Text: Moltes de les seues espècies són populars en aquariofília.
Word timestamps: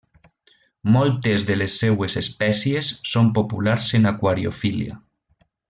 Moltes 0.95 1.45
de 1.49 1.57
les 1.63 1.75
seues 1.83 2.17
espècies 2.23 2.89
són 3.13 3.31
populars 3.37 3.91
en 4.01 4.13
aquariofília. 4.15 4.99